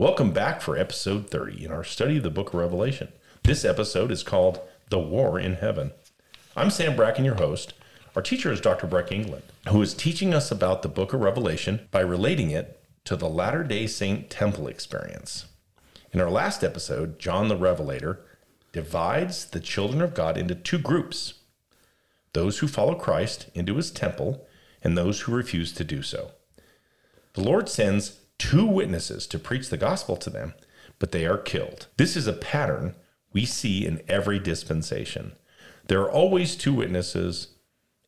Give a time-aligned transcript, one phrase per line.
[0.00, 3.08] Welcome back for episode 30 in our study of the book of Revelation.
[3.42, 4.60] This episode is called
[4.90, 5.90] The War in Heaven.
[6.56, 7.74] I'm Sam Bracken, your host.
[8.14, 8.86] Our teacher is Dr.
[8.86, 13.16] Breck England, who is teaching us about the book of Revelation by relating it to
[13.16, 15.46] the Latter day Saint temple experience.
[16.12, 18.20] In our last episode, John the Revelator
[18.70, 21.40] divides the children of God into two groups
[22.34, 24.46] those who follow Christ into his temple
[24.80, 26.30] and those who refuse to do so.
[27.32, 30.54] The Lord sends two witnesses to preach the gospel to them,
[30.98, 31.88] but they are killed.
[31.96, 32.94] This is a pattern
[33.32, 35.32] we see in every dispensation.
[35.86, 37.48] There are always two witnesses,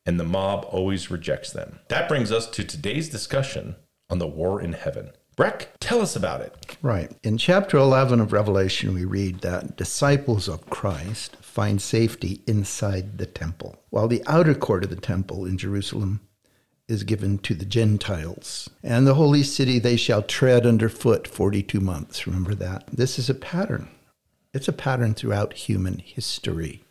[0.07, 1.81] and the mob always rejects them.
[1.89, 3.77] That brings us to today's discussion
[4.09, 5.13] on the war in heaven.
[5.37, 6.77] Breck, tell us about it.
[6.83, 7.11] Right.
[7.23, 13.27] In chapter 11 of Revelation, we read that disciples of Christ find safety inside the
[13.27, 16.21] temple, while the outer court of the temple in Jerusalem
[16.91, 18.69] is given to the Gentiles.
[18.83, 22.27] And the holy city they shall tread underfoot 42 months.
[22.27, 22.87] Remember that.
[22.89, 23.89] This is a pattern.
[24.53, 26.83] It's a pattern throughout human history.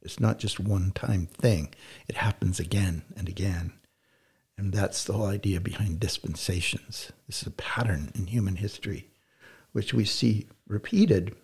[0.00, 1.72] It's not just one time thing,
[2.08, 3.72] it happens again and again.
[4.58, 7.12] And that's the whole idea behind dispensations.
[7.26, 9.10] This is a pattern in human history,
[9.72, 11.34] which we see repeated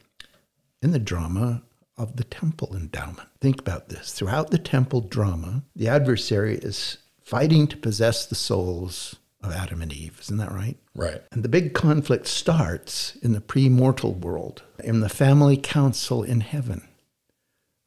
[0.83, 1.63] in the drama
[1.97, 3.29] of the temple endowment.
[3.41, 4.13] Think about this.
[4.13, 6.99] Throughout the temple drama, the adversary is
[7.29, 10.19] fighting to possess the souls of Adam and Eve.
[10.23, 10.79] Isn't that right?
[10.95, 11.23] Right.
[11.31, 16.41] And the big conflict starts in the pre mortal world, in the family council in
[16.41, 16.89] heaven,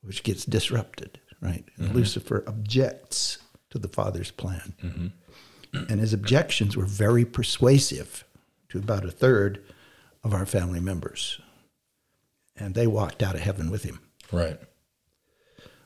[0.01, 1.65] which gets disrupted, right?
[1.79, 1.93] Mm-hmm.
[1.93, 3.39] Lucifer objects
[3.71, 4.75] to the Father's plan.
[4.83, 5.85] Mm-hmm.
[5.89, 8.23] And his objections were very persuasive
[8.69, 9.63] to about a third
[10.23, 11.39] of our family members.
[12.55, 14.01] And they walked out of heaven with him.
[14.31, 14.59] Right.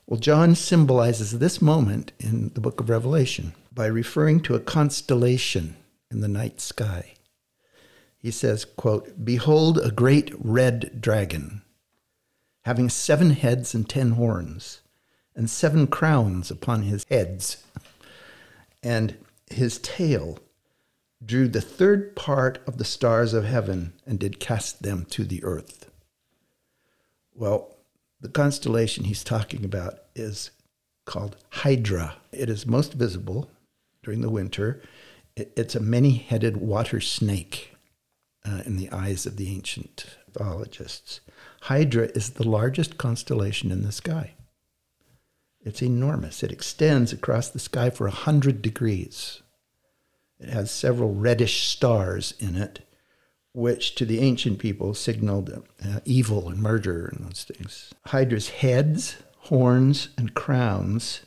[0.08, 5.78] Well, John symbolizes this moment in the book of Revelation by referring to a constellation
[6.12, 7.14] in the night sky.
[8.18, 11.64] He says, quote, Behold a great red dragon,
[12.66, 14.82] having seven heads and ten horns,
[15.36, 17.64] and seven crowns upon his heads.
[18.84, 19.18] And
[19.50, 20.38] his tail
[21.24, 25.44] drew the third part of the stars of heaven and did cast them to the
[25.44, 25.90] earth.
[27.34, 27.75] Well,
[28.26, 30.50] the constellation he's talking about is
[31.06, 32.16] called Hydra.
[32.32, 33.52] It is most visible
[34.02, 34.82] during the winter.
[35.36, 37.76] It's a many headed water snake
[38.44, 41.20] uh, in the eyes of the ancient mythologists.
[41.62, 44.34] Hydra is the largest constellation in the sky.
[45.64, 46.42] It's enormous.
[46.42, 49.44] It extends across the sky for a 100 degrees.
[50.40, 52.85] It has several reddish stars in it,
[53.56, 55.50] which to the ancient people signaled
[55.84, 57.94] uh, evil and murder and those things.
[58.08, 61.22] Hydra's heads, horns, and crowns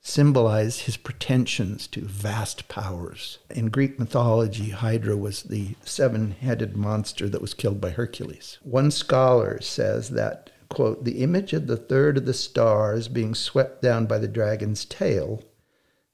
[0.00, 3.38] symbolize his pretensions to vast powers.
[3.50, 8.58] In Greek mythology, Hydra was the seven headed monster that was killed by Hercules.
[8.62, 13.82] One scholar says that quote, the image of the third of the stars being swept
[13.82, 15.42] down by the dragon's tail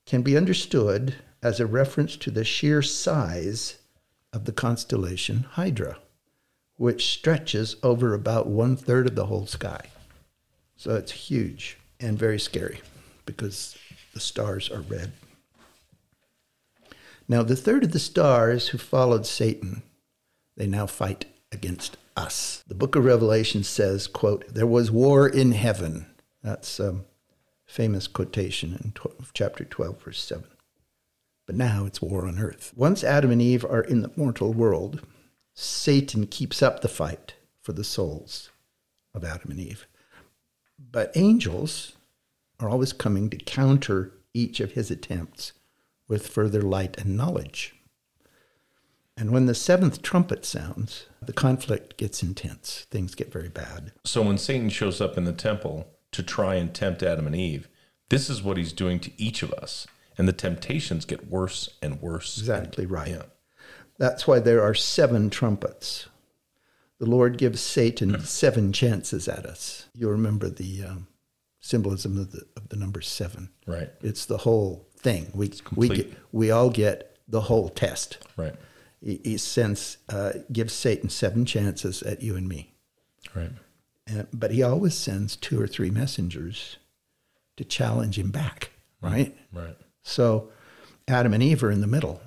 [0.07, 3.79] can be understood as a reference to the sheer size
[4.35, 5.99] of the constellation Hydra,
[6.77, 9.87] which stretches over about one third of the whole sky.
[10.77, 12.81] So it's huge and very scary
[13.25, 13.79] because
[14.13, 15.13] the stars are red.
[17.27, 19.83] Now, the third of the stars who followed Satan,
[20.57, 22.63] they now fight against us.
[22.67, 26.07] The book of Revelation says, quote, there was war in heaven.
[26.43, 27.01] That's a
[27.65, 30.45] famous quotation in 12, chapter 12, verse 7.
[31.47, 32.73] But now it's war on earth.
[32.75, 35.07] Once Adam and Eve are in the mortal world,
[35.53, 38.51] Satan keeps up the fight for the souls
[39.15, 39.87] of Adam and Eve.
[40.79, 41.93] But angels
[42.59, 45.53] are always coming to counter each of his attempts
[46.09, 47.75] with further light and knowledge.
[49.17, 52.87] And when the seventh trumpet sounds, the conflict gets intense.
[52.91, 53.93] Things get very bad.
[54.05, 57.69] So when Satan shows up in the temple to try and tempt Adam and Eve,
[58.09, 59.87] this is what he's doing to each of us.
[60.17, 62.39] And the temptations get worse and worse.
[62.39, 63.09] Exactly and, right.
[63.09, 63.23] Yeah.
[63.99, 66.07] That's why there are seven trumpets.
[66.99, 69.89] The Lord gives Satan seven chances at us.
[69.95, 71.09] You remember the um,
[71.61, 73.51] symbolism of the, of the number seven.
[73.67, 73.91] Right.
[74.01, 75.31] It's the whole thing.
[75.35, 78.19] We, we, get, we all get the whole test.
[78.37, 78.55] Right
[79.05, 82.73] he, he sends uh, gives Satan seven chances at you and me.
[83.35, 83.53] Right.
[84.07, 86.79] And, but he always sends two or three messengers
[87.57, 88.71] to challenge him back.
[89.01, 89.37] Right.
[89.53, 89.77] Right.
[90.05, 90.51] So
[91.09, 92.21] Adam and Eve are in the middle.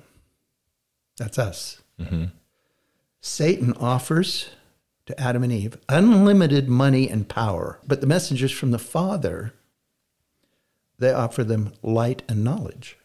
[1.16, 1.80] That's us.
[1.98, 2.26] Mm-hmm.
[3.20, 4.50] Satan offers
[5.06, 9.54] to Adam and Eve unlimited money and power, but the messengers from the Father
[10.98, 12.98] they offer them light and knowledge.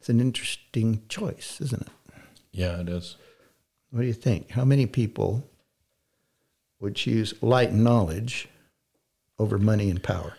[0.00, 2.14] It's an interesting choice, isn't it?
[2.52, 3.16] Yeah, it is.
[3.90, 4.50] What do you think?
[4.50, 5.46] How many people
[6.80, 8.48] would choose light and knowledge
[9.38, 10.36] over money and power?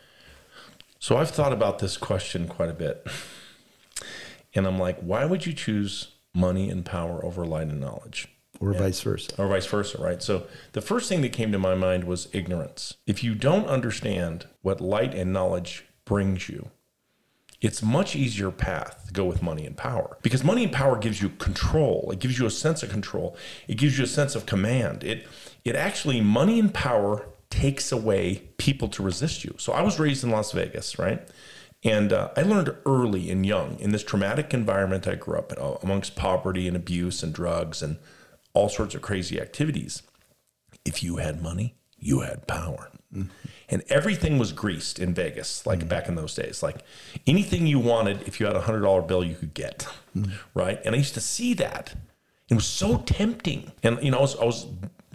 [0.99, 3.05] So I've thought about this question quite a bit.
[4.53, 8.27] And I'm like, why would you choose money and power over light and knowledge?
[8.59, 9.31] Or vice versa?
[9.37, 10.23] Or vice versa, right?
[10.23, 12.95] So the first thing that came to my mind was ignorance.
[13.05, 16.69] If you don't understand what light and knowledge brings you,
[17.61, 21.21] it's much easier path to go with money and power because money and power gives
[21.21, 23.35] you control it gives you a sense of control
[23.67, 25.25] it gives you a sense of command it
[25.63, 29.55] it actually money and power takes away people to resist you.
[29.57, 31.27] So i was raised in las vegas right?
[31.83, 35.59] And uh, i learned early and young in this traumatic environment i grew up in,
[35.59, 37.97] uh, amongst poverty and abuse and drugs and
[38.53, 40.01] all sorts of crazy activities.
[40.85, 41.75] If you had money
[42.05, 42.91] you had power.
[43.13, 43.29] Mm-hmm.
[43.69, 46.61] And everything was greased in Vegas, like mm back in those days.
[46.61, 46.83] Like
[47.25, 50.79] anything you wanted, if you had a hundred dollar bill, you could get, mm right?
[50.85, 51.95] And I used to see that.
[52.47, 54.67] It was so tempting, and you know, I was, I was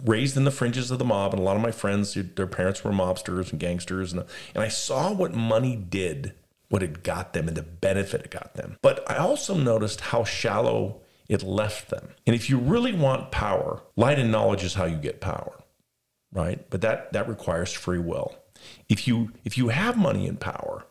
[0.05, 2.83] raised in the fringes of the mob, and a lot of my friends, their parents
[2.83, 6.33] were mobsters and gangsters, and and I saw what money did,
[6.69, 8.77] what it got them, and the benefit it got them.
[8.81, 12.09] But I also noticed how shallow it left them.
[12.27, 15.61] And if you really want power, light and knowledge is how you get power
[16.33, 16.69] right?
[16.69, 18.35] But that that requires free will.
[18.89, 20.85] If you if you have money and power,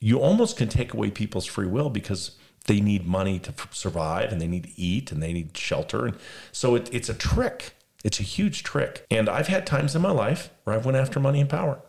[0.00, 4.40] you almost can take away people's free will because they need money to survive and
[4.40, 6.16] they need to eat and they need shelter and
[6.50, 7.74] so it, it's a trick
[8.04, 9.06] it's a huge trick.
[9.10, 11.80] And i've had times in my life where I've went after money and power.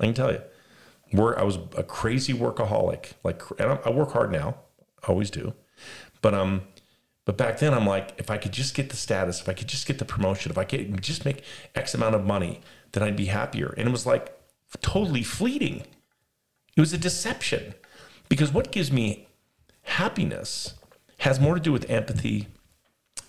[0.00, 0.40] I can tell you.
[1.10, 3.12] Where i was a crazy workaholic.
[3.22, 4.56] Like and i work hard now.
[5.06, 5.52] Always do.
[6.22, 6.62] But um
[7.26, 9.68] but back then i'm like if i could just get the status if i could
[9.68, 11.44] just get the promotion if i could just make
[11.74, 12.60] x amount of money
[12.92, 13.74] then i'd be happier.
[13.76, 14.36] And it was like
[14.80, 15.84] totally fleeting.
[16.76, 17.74] It was a deception.
[18.28, 19.28] Because what gives me
[19.82, 20.74] happiness
[21.18, 22.48] has more to do with empathy,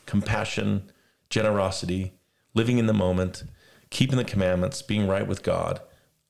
[0.06, 0.92] compassion,
[1.32, 2.14] generosity,
[2.54, 3.44] living in the moment,
[3.90, 5.82] keeping the commandments, being right with God,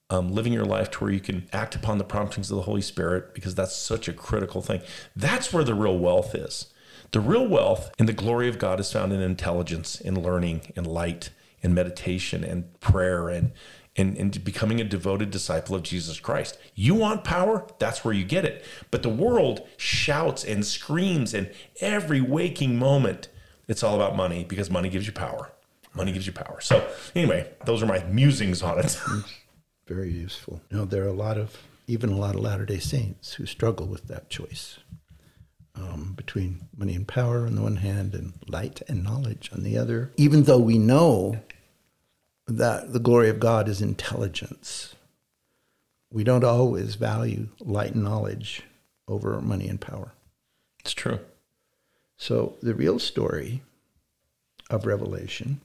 [0.10, 2.82] um, living your life to where you can act upon the promptings of the Holy
[2.82, 4.82] Spirit, because that's such a critical thing.
[5.16, 6.68] That's where the real wealth is.
[7.12, 10.86] The real wealth and the glory of God is found in intelligence, in learning, in
[10.86, 11.30] light,
[11.62, 13.52] in meditation, and prayer, and
[13.98, 16.58] and, and becoming a devoted disciple of Jesus Christ.
[16.76, 17.68] You want power?
[17.78, 18.64] That's where you get it.
[18.90, 21.52] But the world shouts and screams, and
[21.82, 23.28] every waking moment,
[23.72, 25.50] it's all about money because money gives you power.
[25.94, 26.60] Money gives you power.
[26.62, 26.86] So,
[27.16, 29.02] anyway, those are my musings on it.
[29.88, 30.62] Very useful.
[30.70, 31.58] You know, there are a lot of,
[31.88, 34.80] even a lot of Latter day Saints who struggle with that choice
[35.76, 39.78] um, between money and power on the one hand and light and knowledge on the
[39.78, 40.12] other.
[40.18, 41.42] Even though we know
[42.48, 44.96] that the glory of God is intelligence.
[46.12, 48.64] We don't always value light and knowledge
[49.08, 50.12] over money and power.
[50.82, 51.20] It's true.
[52.22, 53.64] So the real story
[54.70, 55.60] of Revelation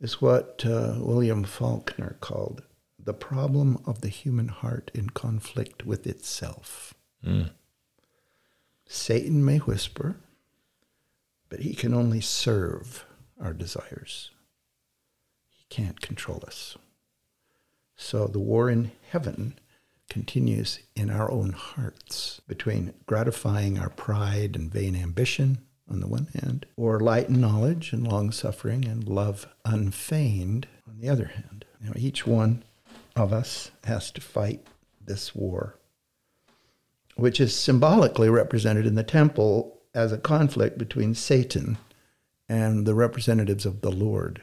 [0.00, 2.64] is what uh, William Faulkner called
[2.98, 6.94] the problem of the human heart in conflict with itself.
[7.24, 7.50] Mm.
[8.86, 10.16] Satan may whisper,
[11.48, 13.06] but he can only serve
[13.40, 14.32] our desires
[15.48, 16.76] He can't control us.
[17.94, 19.60] So the war in heaven
[20.08, 25.58] continues in our own hearts between gratifying our pride and vain ambition
[25.88, 30.98] on the one hand, or light and knowledge and long suffering and love unfeigned on
[30.98, 31.64] the other hand.
[31.80, 32.64] Now, each one
[33.14, 34.66] of us has to fight
[35.04, 35.78] this war,
[37.14, 41.78] which is symbolically represented in the temple as a conflict between Satan
[42.48, 44.42] and the representatives of the Lord.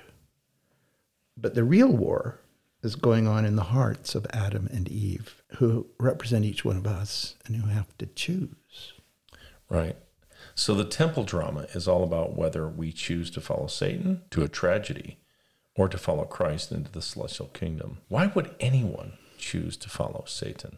[1.37, 2.39] But the real war
[2.83, 6.85] is going on in the hearts of Adam and Eve, who represent each one of
[6.85, 8.93] us and who have to choose.
[9.69, 9.95] Right.
[10.53, 14.49] So the temple drama is all about whether we choose to follow Satan to a
[14.49, 15.17] tragedy
[15.75, 17.99] or to follow Christ into the celestial kingdom.
[18.07, 20.77] Why would anyone choose to follow Satan?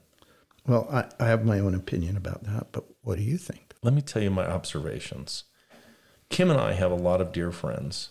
[0.67, 3.73] Well, I, I have my own opinion about that, but what do you think?
[3.83, 5.43] Let me tell you my observations.
[6.29, 8.09] Kim and I have a lot of dear friends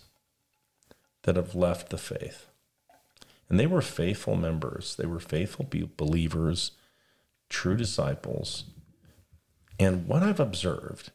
[1.23, 2.47] that have left the faith.
[3.49, 6.71] And they were faithful members, they were faithful believers,
[7.49, 8.65] true disciples.
[9.79, 11.11] And what I've observed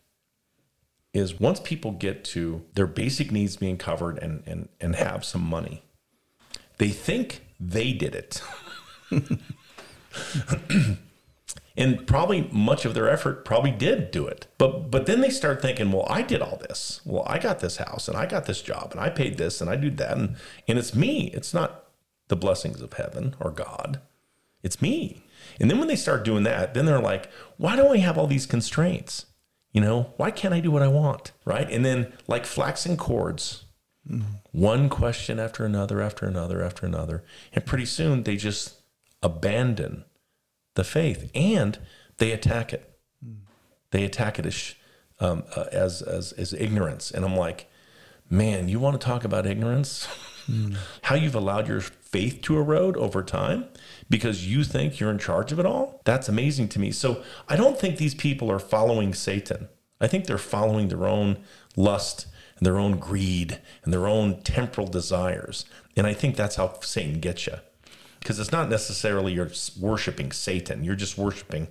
[1.13, 5.43] is once people get to their basic needs being covered and, and, and have some
[5.43, 5.83] money,
[6.79, 8.41] they think they did it.
[11.77, 14.47] and probably much of their effort probably did do it.
[14.59, 17.01] But but then they start thinking well i did all this.
[17.05, 19.69] Well i got this house and i got this job and i paid this and
[19.69, 20.17] i do that.
[20.17, 20.37] And,
[20.69, 21.31] and it's me.
[21.35, 21.80] It's not
[22.31, 24.01] the blessings of heaven or god
[24.63, 25.23] it's me
[25.61, 28.27] and then when they start doing that then they're like why do i have all
[28.27, 29.27] these constraints
[29.73, 33.65] you know why can't i do what i want right and then like flaxen cords
[34.53, 37.23] One question after another, after another, after another.
[37.53, 38.75] And pretty soon they just
[39.23, 40.05] abandon
[40.75, 41.79] the faith and
[42.17, 42.99] they attack it.
[43.91, 44.75] They attack it as,
[45.21, 47.11] um, uh, as, as, as ignorance.
[47.11, 47.71] And I'm like,
[48.29, 50.09] man, you want to talk about ignorance?
[51.03, 53.67] How you've allowed your faith to erode over time
[54.09, 56.01] because you think you're in charge of it all?
[56.05, 56.91] That's amazing to me.
[56.91, 59.69] So I don't think these people are following Satan.
[60.01, 61.39] I think they're following their own
[61.77, 62.27] lust
[62.59, 65.65] and their own greed and their own temporal desires.
[65.97, 67.55] And I think that's how Satan gets you.
[68.19, 71.69] Because it's not necessarily you're worshiping Satan, you're just worshiping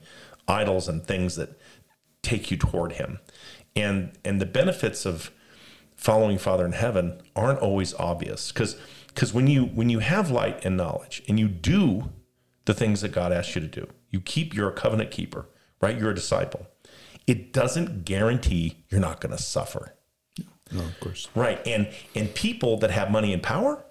[0.48, 1.60] idols and things that
[2.24, 3.20] take you toward him.
[3.76, 5.32] And and the benefits of
[5.96, 8.78] following Father in heaven aren't always obvious because
[9.20, 12.10] because when you when you have light and knowledge and you do
[12.64, 15.46] the things that God asks you to do, you keep you're a covenant keeper,
[15.82, 16.00] right?
[16.00, 16.68] You're a disciple.
[17.28, 19.94] It doesn't guarantee you're not going to suffer.
[20.72, 21.28] No, of course.
[21.36, 21.60] Right.
[21.68, 23.84] And and people that have money and power,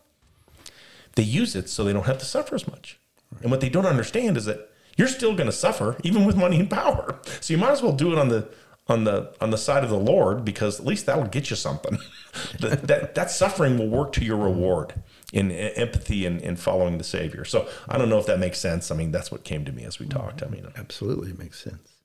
[1.15, 2.99] they use it so they don't have to suffer as much.
[3.43, 6.59] And what they don't understand is that you're still going to suffer even with money
[6.59, 7.21] and power.
[7.43, 8.49] So you might as well do it on the
[8.87, 11.99] on the on the side of the Lord because at least that'll get you something.
[12.61, 14.95] that, that that suffering will work to your reward
[15.33, 17.45] in empathy and, in following the Savior.
[17.45, 18.91] So I don't know if that makes sense.
[18.91, 20.43] I mean, that's what came to me as we talked.
[20.43, 21.97] I mean, Absolutely makes sense.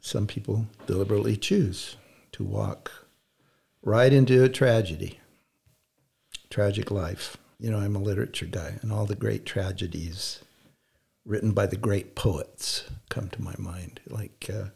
[0.00, 1.96] Some people deliberately choose
[2.32, 2.90] to walk
[3.82, 5.20] right into a tragedy,
[6.50, 7.36] tragic life.
[7.58, 10.40] You know, I'm a literature guy, and all the great tragedies
[11.24, 14.66] written by the great poets come to my mind, like uh,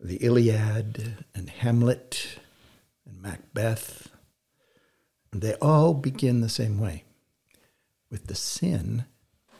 [0.00, 2.38] the Iliad and Hamlet
[3.06, 4.08] and Macbeth.
[5.32, 7.04] They all begin the same way
[8.10, 9.04] with the sin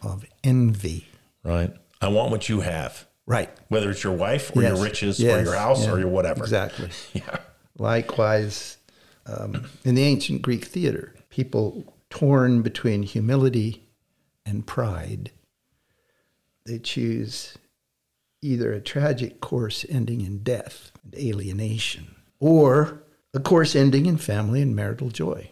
[0.03, 1.07] of envy.
[1.45, 1.73] right?
[2.01, 3.51] I want what you have, Right.
[3.69, 4.75] whether it's your wife or Yes.
[4.77, 5.93] your riches or your house Yeah.
[5.93, 6.43] or your whatever.
[6.43, 6.91] Exactly.
[7.15, 7.39] Yeah.
[7.79, 8.77] Likewise,
[9.27, 13.89] um, in the ancient Greek theater, people torn between humility
[14.45, 15.31] and pride,
[16.67, 17.57] they choose
[18.43, 23.03] either a tragic course ending in death and alienation, or
[23.33, 25.49] a course ending in family and marital joy.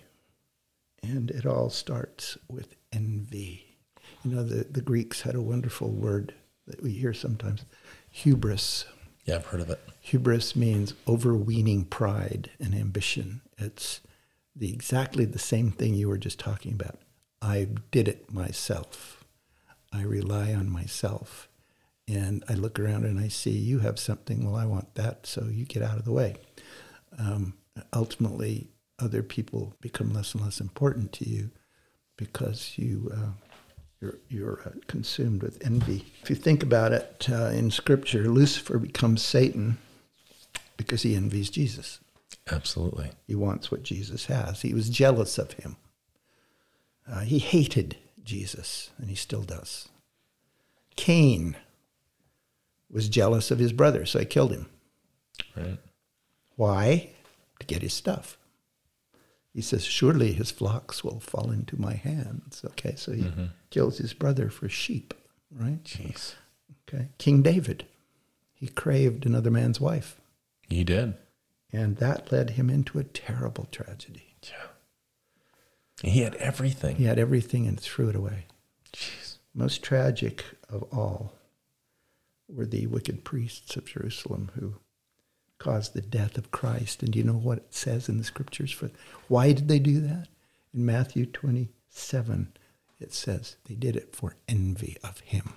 [1.03, 3.79] And it all starts with envy.
[4.25, 6.35] You know, the, the Greeks had a wonderful word
[6.67, 7.65] that we hear sometimes
[8.11, 8.85] hubris.
[9.25, 9.81] Yeah, I've heard of it.
[10.01, 13.43] Hubris means overweening pride and ambition.
[13.59, 14.01] It's
[14.55, 16.99] the exactly the same thing you were just talking about.
[17.41, 19.25] I did it myself.
[19.93, 21.49] I rely on myself.
[22.09, 24.45] And I look around and I see you have something.
[24.45, 26.37] Well, I want that, so you get out of the way.
[27.19, 27.55] Um,
[27.93, 28.69] ultimately,
[29.01, 31.51] other people become less and less important to you
[32.17, 33.31] because you uh,
[34.01, 36.07] you're, you're uh, consumed with envy.
[36.23, 39.79] If you think about it uh, in Scripture, Lucifer becomes Satan
[40.77, 42.01] because he envies Jesus.
[42.51, 43.11] Absolutely.
[43.27, 44.63] He wants what Jesus has.
[44.63, 45.77] He was jealous of him.
[47.11, 49.89] Uh, he hated Jesus, and he still does.
[50.97, 51.57] Cain
[52.91, 54.67] was jealous of his brother, so he killed him.
[55.57, 55.79] Right.
[56.57, 57.11] Why?
[57.61, 58.39] To get his stuff.
[59.53, 62.63] He says, Surely his flocks will fall into my hands.
[62.65, 63.47] Okay, so he mm-hmm.
[63.71, 65.13] kills his brother for sheep,
[65.51, 65.83] right?
[65.83, 66.35] Jeez.
[66.89, 67.09] Okay.
[67.19, 67.87] King David,
[68.53, 70.21] he craved another man's wife,
[70.69, 71.15] He did.
[71.73, 74.35] and that led him into a terrible tragedy.
[74.43, 76.11] Yeah.
[76.11, 76.97] He had everything.
[76.97, 78.47] He had everything and threw it away.
[78.93, 79.39] Jeez.
[79.55, 81.35] Most tragic of all
[82.49, 84.77] were the wicked priests of Jerusalem who
[85.61, 87.05] caused the death of Christ.
[87.05, 88.91] And do you know what it says in the scriptures for
[89.29, 90.27] why did they do that?
[90.75, 92.53] In Matthew 27,
[92.99, 95.53] it says they did it for envy of him.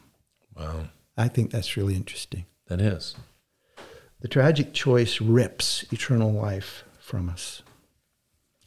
[0.56, 0.90] Wow.
[1.18, 2.46] I think that's really interesting.
[2.68, 3.16] That is.
[4.22, 7.64] The tragic choice rips eternal life from us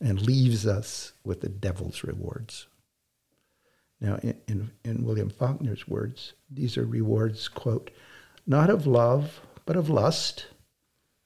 [0.00, 2.66] and leaves us with the devil's rewards.
[4.00, 7.90] Now, in, in, in William Faulkner's words, these are rewards, quote,
[8.46, 10.46] not of love, but of lust,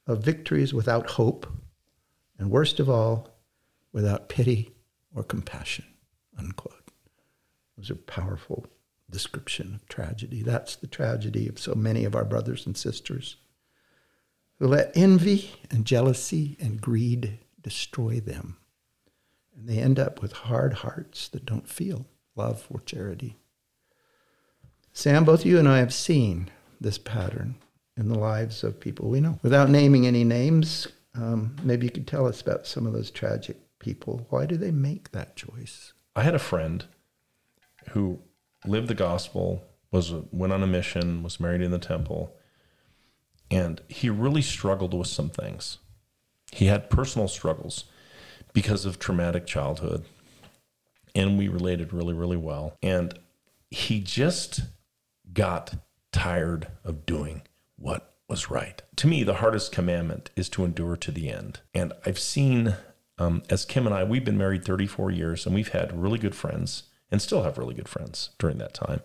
[0.06, 1.46] of victories without hope,
[2.38, 3.28] and worst of all,
[3.92, 4.74] without pity
[5.14, 5.84] or compassion,
[6.38, 6.90] unquote.
[7.76, 8.66] Those are powerful
[9.10, 10.42] description of tragedy.
[10.42, 13.36] That's the tragedy of so many of our brothers and sisters
[14.58, 18.56] who let envy and jealousy and greed destroy them.
[19.56, 23.36] And they end up with hard hearts that don't feel love or charity.
[24.92, 27.56] Sam, both you and I have seen this pattern
[28.00, 29.38] in the lives of people we know.
[29.42, 33.56] Without naming any names, um, maybe you could tell us about some of those tragic
[33.78, 34.26] people.
[34.30, 35.92] Why do they make that choice?
[36.16, 36.84] I had a friend
[37.90, 38.18] who
[38.66, 42.34] lived the gospel, was went on a mission, was married in the temple,
[43.50, 45.78] and he really struggled with some things.
[46.52, 47.84] He had personal struggles
[48.52, 50.04] because of traumatic childhood.
[51.14, 52.76] And we related really, really well.
[52.82, 53.18] And
[53.70, 54.62] he just
[55.32, 55.74] got
[56.12, 57.42] tired of doing
[57.80, 58.80] what was right.
[58.96, 61.60] To me, the hardest commandment is to endure to the end.
[61.74, 62.76] And I've seen,
[63.18, 66.36] um, as Kim and I, we've been married 34 years and we've had really good
[66.36, 69.00] friends and still have really good friends during that time.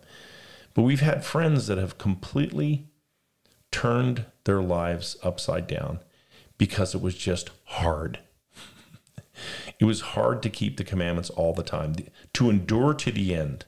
[0.74, 2.86] But we've had friends that have completely
[3.72, 6.00] turned their lives upside down
[6.56, 8.20] because it was just hard.
[9.80, 11.96] it was hard to keep the commandments all the time.
[12.34, 13.64] To endure to the end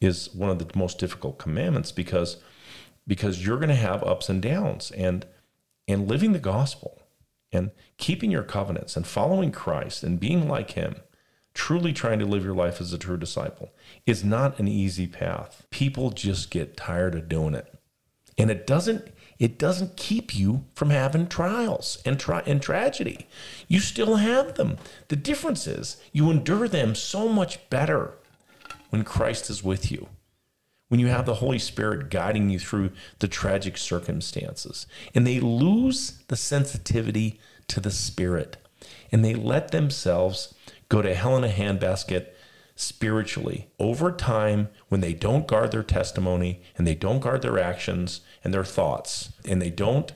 [0.00, 2.38] is one of the most difficult commandments because
[3.06, 5.26] because you're going to have ups and downs and
[5.88, 7.02] and living the gospel
[7.50, 10.96] and keeping your covenants and following Christ and being like him
[11.54, 13.70] truly trying to live your life as a true disciple
[14.06, 15.66] is not an easy path.
[15.70, 17.74] People just get tired of doing it.
[18.38, 23.26] And it doesn't it doesn't keep you from having trials and try and tragedy.
[23.68, 24.76] You still have them.
[25.08, 28.18] The difference is you endure them so much better
[28.90, 30.08] when Christ is with you.
[30.90, 34.88] When you have the Holy Spirit guiding you through the tragic circumstances.
[35.14, 38.56] And they lose the sensitivity to the Spirit.
[39.12, 40.52] And they let themselves
[40.88, 42.26] go to hell in a handbasket
[42.74, 48.22] spiritually over time when they don't guard their testimony and they don't guard their actions
[48.42, 50.12] and their thoughts and they don't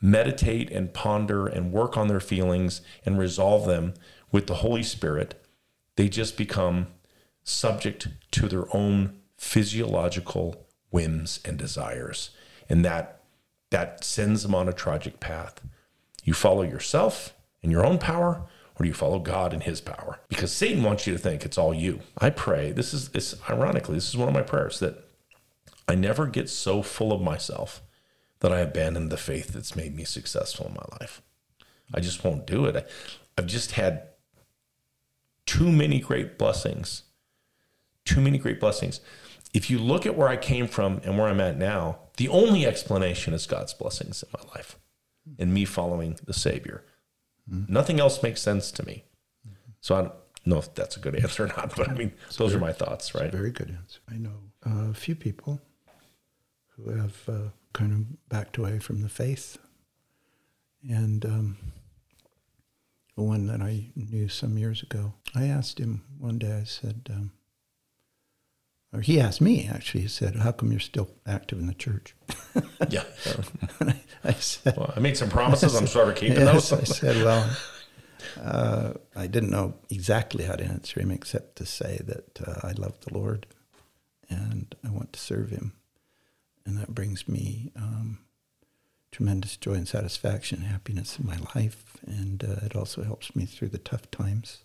[0.00, 3.94] meditate and ponder and work on their feelings and resolve them
[4.32, 5.40] with the Holy Spirit,
[5.94, 6.88] they just become
[7.44, 12.30] subject to their own physiological whims and desires.
[12.68, 13.20] And that
[13.70, 15.60] that sends them on a tragic path.
[16.24, 20.20] You follow yourself and your own power, or do you follow God and his power?
[20.28, 22.00] Because Satan wants you to think it's all you.
[22.18, 25.04] I pray, this is this ironically, this is one of my prayers that
[25.88, 27.82] I never get so full of myself
[28.40, 31.22] that I abandon the faith that's made me successful in my life.
[31.94, 32.76] I just won't do it.
[32.76, 32.84] I,
[33.38, 34.08] I've just had
[35.46, 37.04] too many great blessings.
[38.04, 39.00] Too many great blessings.
[39.56, 42.66] If you look at where I came from and where I'm at now, the only
[42.66, 44.76] explanation is God's blessings in my life
[45.38, 46.84] and me following the Savior.
[47.50, 47.72] Mm-hmm.
[47.72, 49.04] Nothing else makes sense to me.
[49.80, 50.12] So I don't
[50.44, 52.66] know if that's a good answer or not, but I mean, it's those very, are
[52.66, 53.32] my thoughts, right?
[53.32, 54.00] very good answer.
[54.10, 55.58] I know uh, a few people
[56.76, 59.56] who have uh, kind of backed away from the faith.
[60.86, 61.56] And um,
[63.14, 67.32] one that I knew some years ago, I asked him one day, I said, um,
[68.96, 72.14] or he asked me actually, he said, How come you're still active in the church?
[72.88, 73.04] yeah.
[73.80, 75.74] I, I, said, well, I made some promises.
[75.74, 76.80] I'm sure keeping yes, those.
[76.80, 77.50] I said, Well,
[78.40, 82.72] uh, I didn't know exactly how to answer him except to say that uh, I
[82.72, 83.46] love the Lord
[84.30, 85.74] and I want to serve him.
[86.64, 88.20] And that brings me um,
[89.12, 91.98] tremendous joy and satisfaction and happiness in my life.
[92.06, 94.62] And uh, it also helps me through the tough times.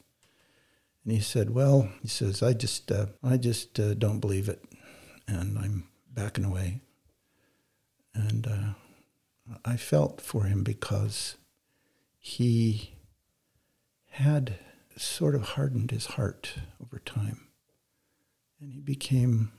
[1.04, 4.64] And he said, "Well, he says I just uh, I just uh, don't believe it,
[5.28, 6.82] and I'm backing away."
[8.14, 11.38] And uh, I felt for him because
[12.20, 12.96] he
[14.12, 14.56] had
[14.98, 17.48] sort of hardened his heart over time,
[18.60, 19.52] and he became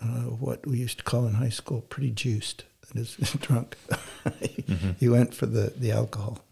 [0.00, 2.64] uh, what we used to call in high school pretty juiced.
[2.88, 3.76] That is drunk.
[4.40, 4.90] he, mm-hmm.
[4.98, 6.42] he went for the the alcohol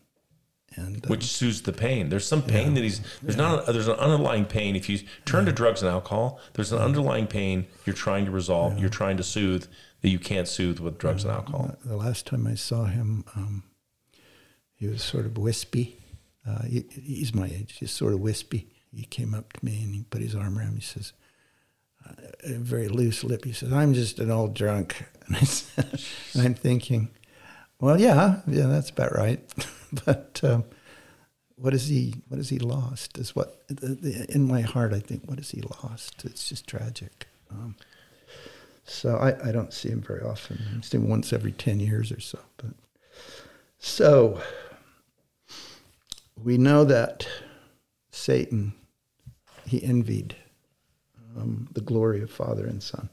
[0.76, 2.08] and um, which soothes the pain.
[2.08, 3.42] There's some pain yeah, that he's there's yeah.
[3.42, 4.76] not a, there's an underlying pain.
[4.76, 5.50] If you turn yeah.
[5.50, 8.78] to drugs and alcohol, there's an underlying pain you're trying to resolve.
[8.78, 9.66] You're trying to soothe
[10.02, 11.76] that you can't soothe with drugs and alcohol.
[11.84, 13.64] The last time I saw him, um,
[14.74, 15.98] he was sort of wispy.
[16.46, 17.76] Uh, he, he's my age.
[17.80, 18.68] He's sort of wispy.
[18.94, 20.80] He came up to me and he put his arm around me.
[20.80, 21.12] He says,
[22.08, 22.12] uh,
[22.44, 23.44] a very loose lip.
[23.44, 26.00] He says, "I'm just an old drunk." And, I said,
[26.34, 27.10] and I'm thinking,
[27.80, 29.40] well, yeah, yeah, that's about right.
[30.04, 30.64] but um,
[31.56, 32.14] what is he?
[32.28, 33.18] What has he lost?
[33.18, 33.62] Is what
[34.28, 35.24] in my heart I think.
[35.26, 36.24] What has he lost?
[36.24, 37.26] It's just tragic.
[37.50, 37.76] Um,
[38.84, 40.60] so I, I don't see him very often.
[40.78, 42.38] I see him once every ten years or so.
[42.56, 42.70] But
[43.78, 44.40] so
[46.42, 47.26] we know that
[48.10, 48.74] Satan
[49.66, 50.36] he envied
[51.36, 53.08] um, the glory of Father and Son,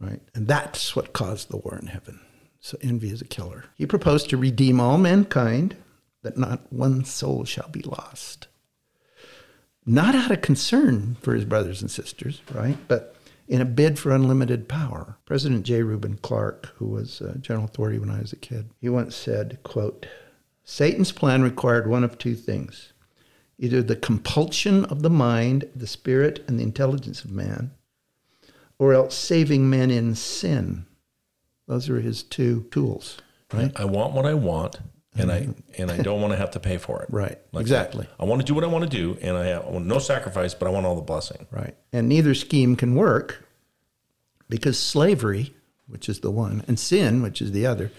[0.00, 0.20] right?
[0.34, 2.20] And that's what caused the war in heaven.
[2.66, 3.66] So envy is a killer.
[3.76, 5.76] He proposed to redeem all mankind,
[6.24, 8.48] that not one soul shall be lost.
[9.86, 12.76] Not out of concern for his brothers and sisters, right?
[12.88, 13.14] But
[13.46, 15.16] in a bid for unlimited power.
[15.26, 15.84] President J.
[15.84, 19.60] Reuben Clark, who was a general authority when I was a kid, he once said,
[19.62, 20.04] quote,
[20.64, 22.92] Satan's plan required one of two things
[23.60, 27.70] either the compulsion of the mind, the spirit, and the intelligence of man,
[28.76, 30.84] or else saving men in sin
[31.66, 33.18] those are his two tools,
[33.52, 33.72] right?
[33.76, 34.78] I want what I want,
[35.16, 35.82] and I mm-hmm.
[35.82, 37.08] and I don't want to have to pay for it.
[37.16, 37.38] Right.
[37.52, 38.06] Like, exactly.
[38.18, 40.54] I want to do what I want to do, and I, I want no sacrifice,
[40.54, 41.46] but I want all the blessing.
[41.50, 41.74] Right.
[41.92, 43.44] And neither scheme can work
[44.48, 45.54] because slavery,
[45.86, 47.90] which is the one, and sin, which is the other,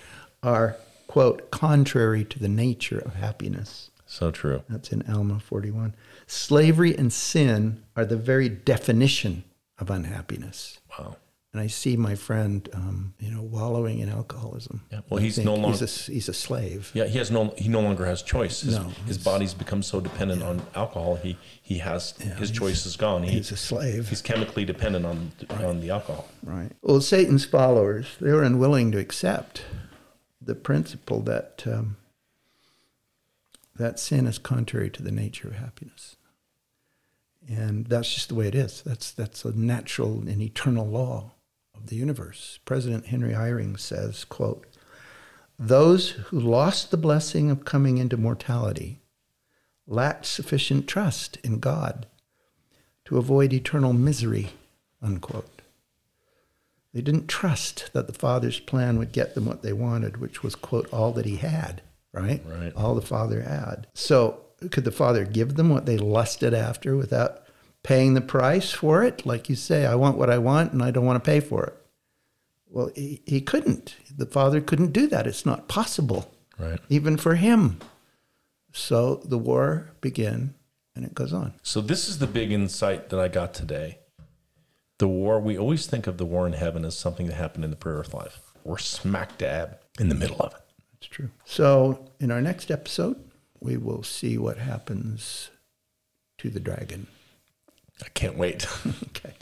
[0.43, 0.77] are,
[1.07, 3.91] quote, contrary to the nature of happiness.
[4.05, 4.63] So true.
[4.69, 5.93] That's in Alma 41.
[6.27, 9.43] Slavery and sin are the very definition
[9.79, 10.79] of unhappiness.
[10.97, 11.17] Wow.
[11.57, 14.83] And I see my friend, um, you know, wallowing in alcoholism.
[14.91, 16.91] Yeah, well, I he's no longer- he's a, he's a slave.
[16.93, 18.61] Yeah, he has no he no longer has choice.
[18.61, 21.15] His, No, his body's become so dependent on alcohol.
[21.15, 23.23] He he has his choice is gone.
[23.23, 24.07] He, He's a slave.
[24.09, 26.27] he's chemically dependent on on the alcohol.
[26.43, 26.71] Right.
[26.83, 29.63] Well, Satan's followers, they were unwilling to accept
[30.39, 31.97] the principle that um,
[33.77, 36.17] that sin is contrary to the nature of happiness.
[37.49, 38.83] And that's just the way it is.
[38.85, 41.31] That's, that's a natural and eternal law
[41.77, 42.59] of the universe.
[42.65, 44.65] President Henry Eyring says, quote,
[45.59, 48.99] those who lost the blessing of coming into mortality
[49.87, 52.05] lacked sufficient trust in God
[53.05, 54.49] to avoid eternal misery,
[55.01, 55.61] unquote.
[56.93, 60.55] They didn't trust that the Father's plan would get them what they wanted, which was,
[60.55, 62.43] quote, all that He had, right?
[62.45, 62.73] Right.
[62.75, 63.87] All the Father had.
[63.93, 67.46] So, could the Father give them what they lusted after without
[67.87, 69.25] paying the price for it?
[69.25, 71.63] Like you say, I want what I want and I don't want to pay for
[71.67, 71.73] it.
[72.69, 73.95] Well, he, he couldn't.
[74.13, 75.25] The Father couldn't do that.
[75.25, 76.79] It's not possible, Right.
[76.89, 77.79] even for Him.
[78.73, 80.53] So the war began
[80.95, 81.53] and it goes on.
[81.63, 83.99] So this is the big insight that I got today.
[84.97, 85.39] The war.
[85.39, 88.13] We always think of the war in heaven as something that happened in the pre-earth
[88.13, 88.41] life.
[88.65, 90.61] We're smack dab in the middle of it.
[90.91, 91.29] That's true.
[91.45, 93.15] So, in our next episode,
[93.61, 95.51] we will see what happens
[96.39, 97.07] to the dragon.
[98.03, 98.65] I can't wait.
[99.09, 99.33] Okay.